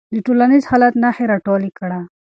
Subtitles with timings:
[0.13, 1.99] د ټولنیز حالت نښې راټولې کړه.